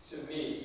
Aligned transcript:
to 0.00 0.16
me. 0.28 0.57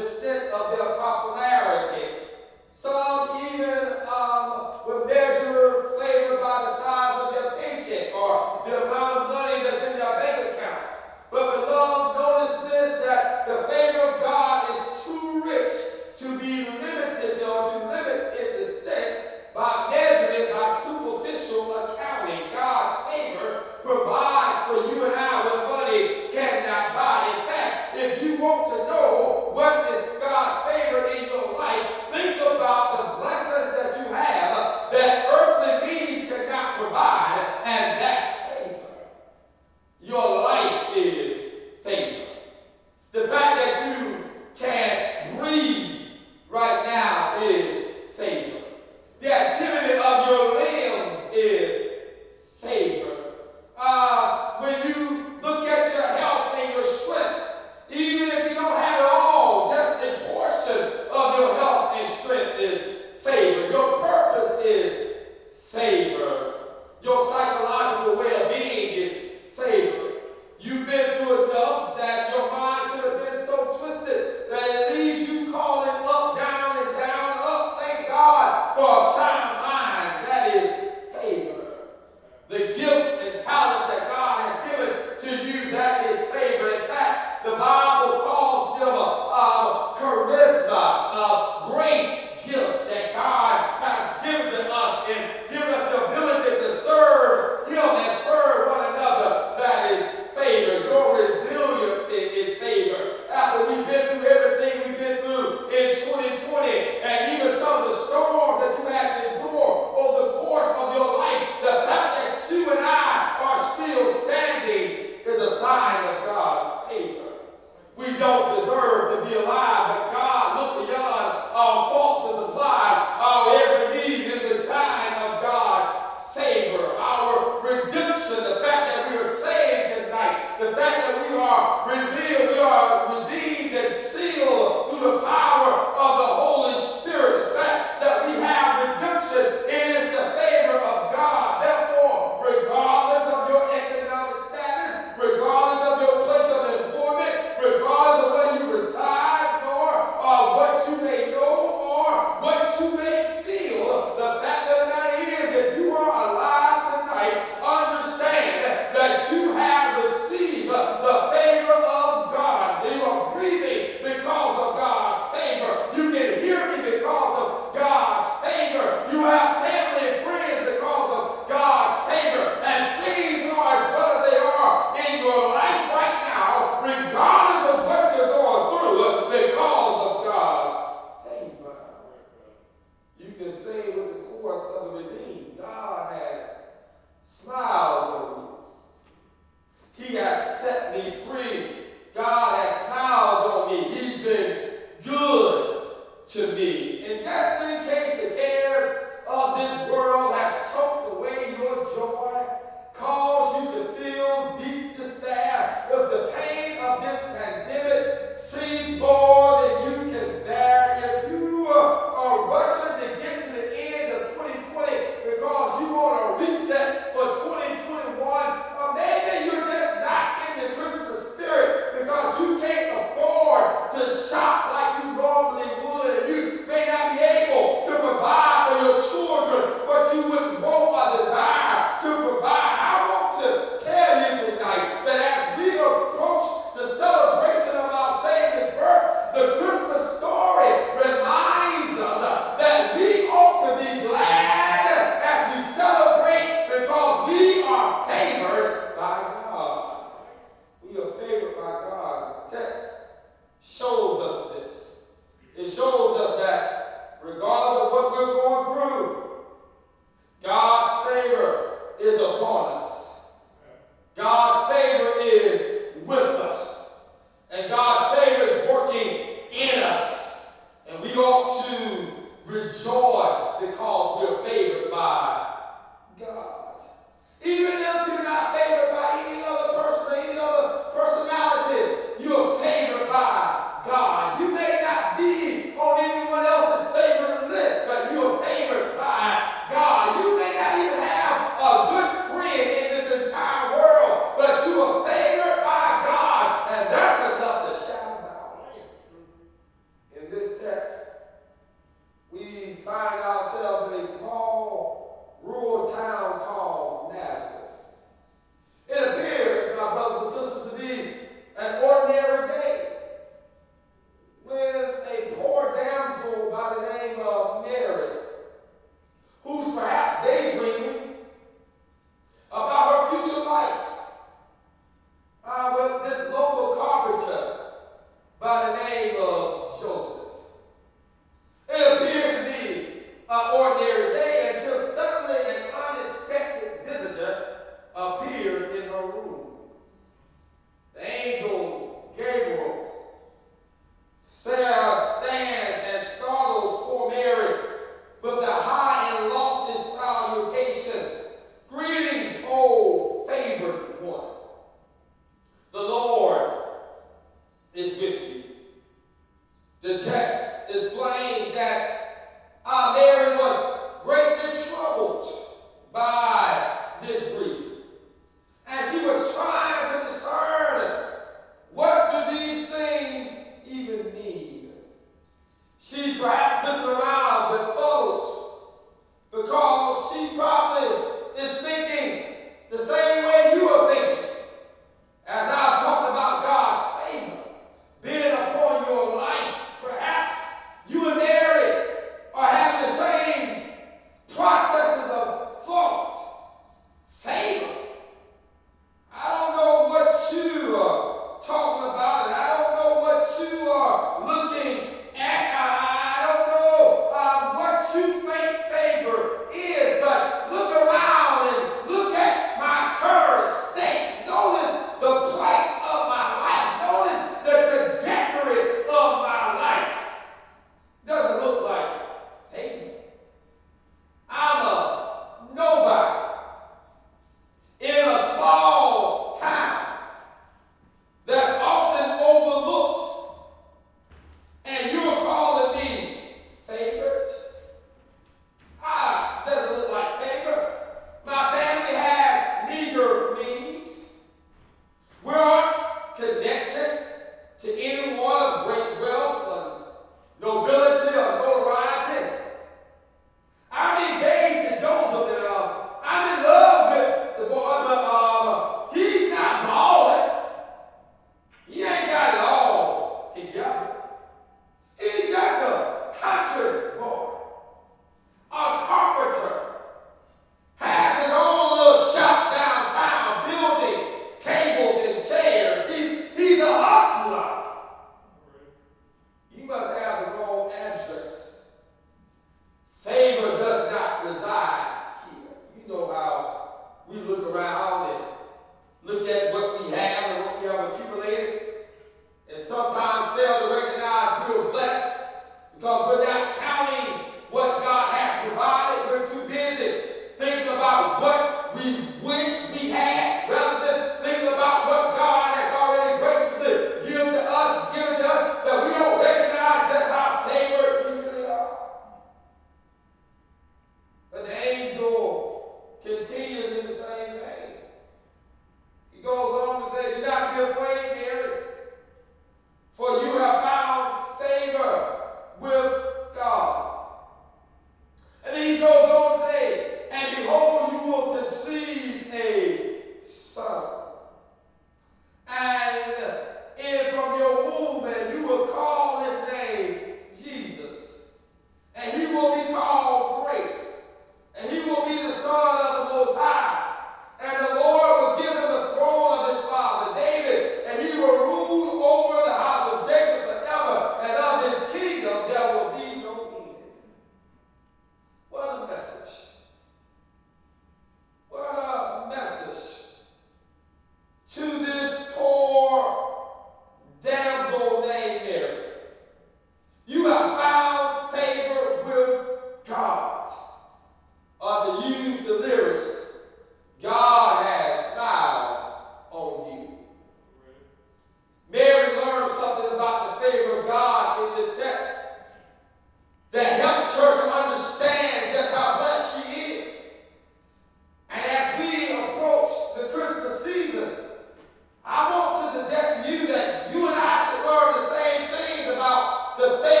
The 599.61 599.77
faith 599.77 600.00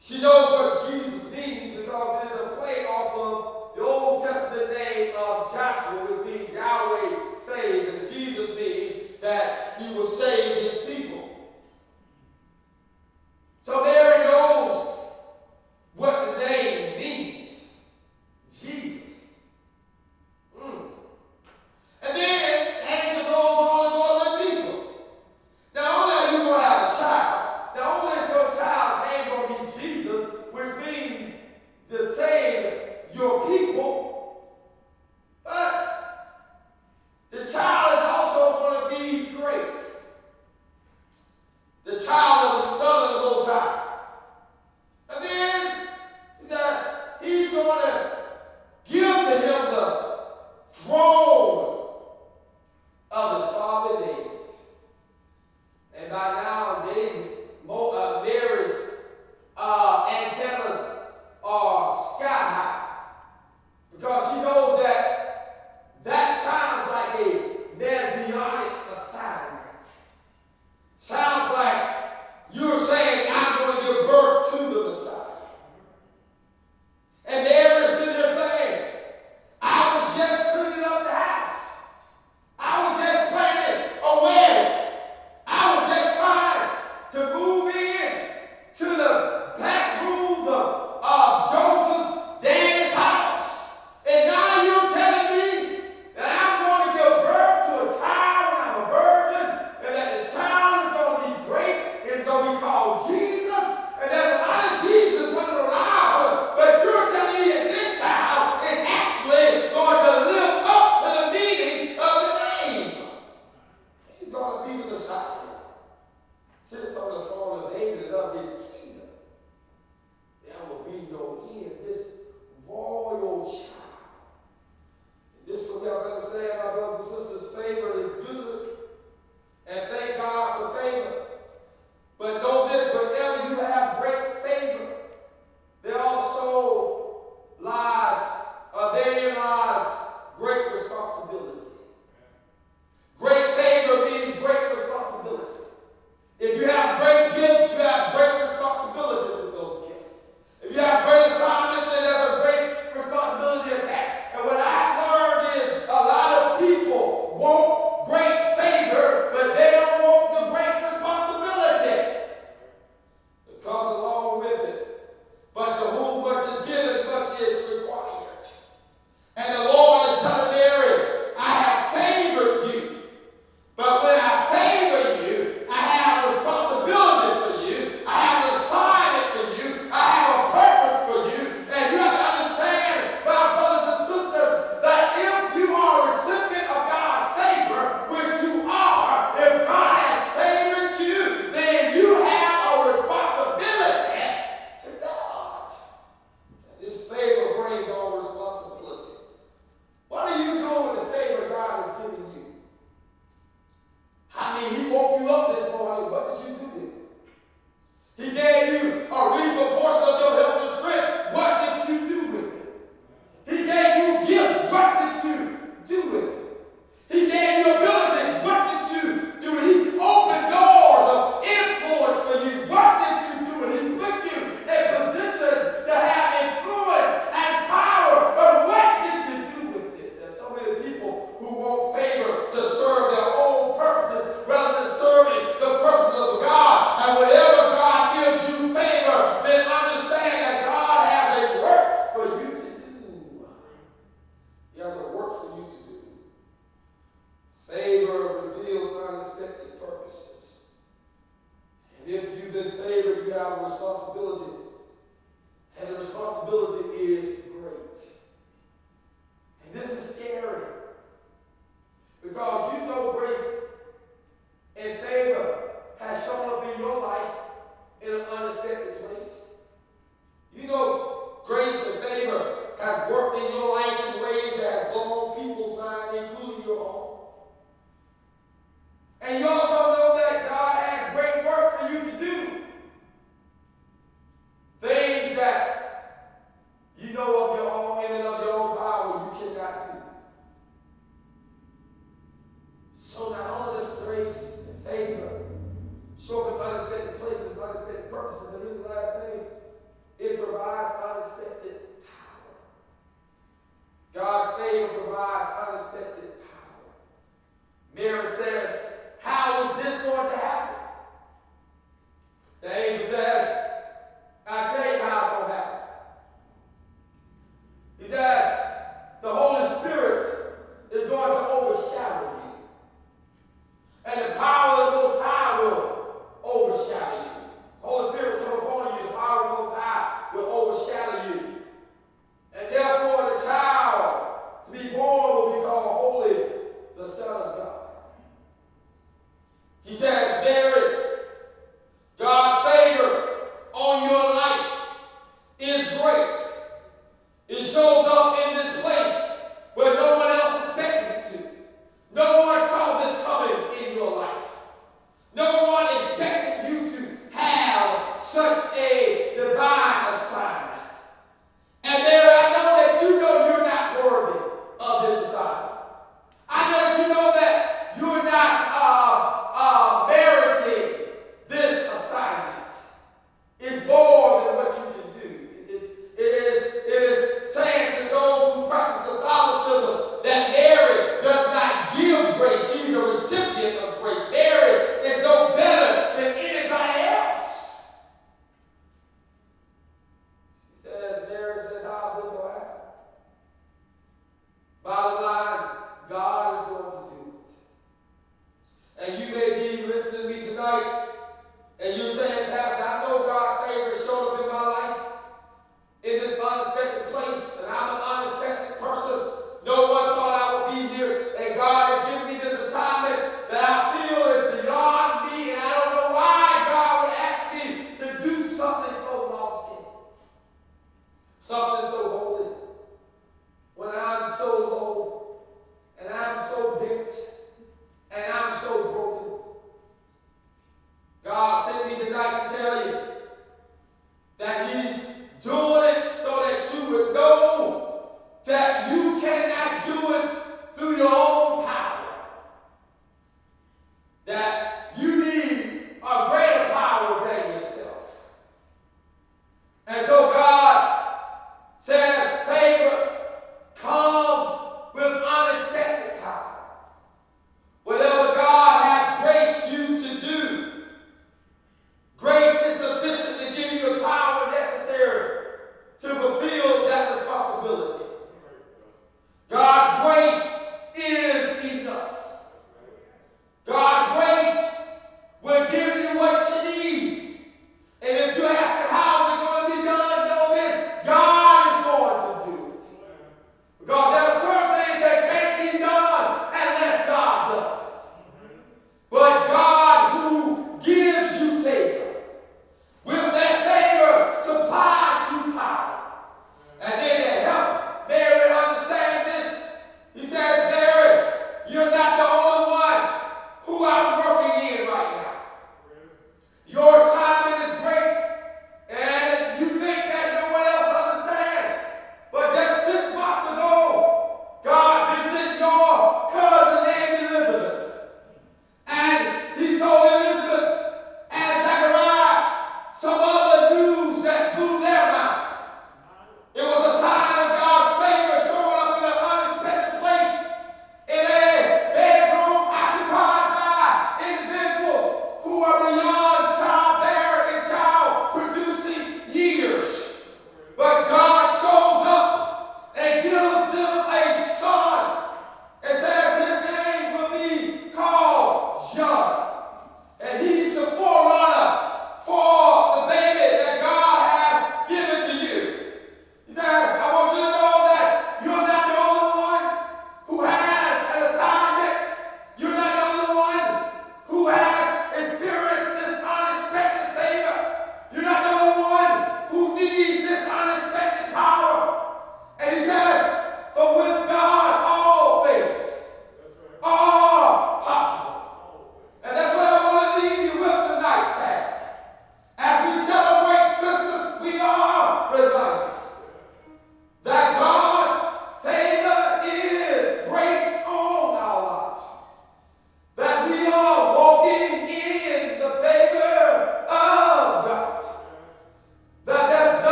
She 0.00 0.22
knows 0.22 0.50
what 0.50 0.92
Jesus 0.92 1.24
means 1.34 1.80
because 1.80 2.24
it 2.24 2.32
is 2.32 2.40
a 2.40 2.48
play 2.60 2.86
off 2.86 3.18
of 3.18 3.76
the 3.76 3.82
Old 3.82 4.22
Testament 4.22 4.70
name 4.72 5.12
of 5.16 5.52
Joshua, 5.52 6.06
which 6.06 6.26
means 6.26 6.52
Yahweh 6.54 7.36
saves, 7.36 7.88
and 7.88 7.98
Jesus 7.98 8.56
means 8.56 9.20
that 9.20 9.74
he 9.80 9.92
will 9.94 10.04
save 10.04 10.62
his 10.62 10.84
people. 10.84 11.50
So 13.62 13.82
there 13.82 14.07